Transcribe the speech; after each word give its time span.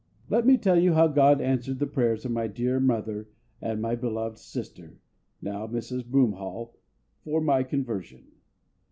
Let 0.31 0.47
me 0.47 0.57
tell 0.57 0.79
you 0.79 0.93
how 0.93 1.09
GOD 1.09 1.41
answered 1.41 1.77
the 1.77 1.85
prayers 1.85 2.25
of 2.25 2.31
my 2.31 2.47
dear 2.47 2.79
mother 2.79 3.29
and 3.61 3.73
of 3.73 3.79
my 3.81 3.93
beloved 3.93 4.39
sister, 4.39 4.97
now 5.43 5.67
Mrs. 5.67 6.03
Broomhall, 6.09 6.73
for 7.19 7.39
my 7.39 7.61
conversion. 7.61 8.25